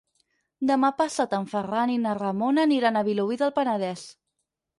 Demà 0.69 0.89
passat 1.01 1.35
en 1.39 1.45
Ferran 1.51 1.93
i 1.97 1.99
na 2.07 2.15
Ramona 2.21 2.65
aniran 2.71 2.99
a 2.99 3.05
Vilobí 3.11 3.39
del 3.45 3.53
Penedès. 3.61 4.09